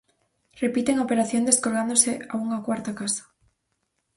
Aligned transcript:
Repiten 0.63 0.95
a 0.97 1.05
operación 1.07 1.43
descolgándose 1.49 2.11
a 2.31 2.33
unha 2.43 2.63
cuarta 2.65 2.95
casa. 2.99 3.23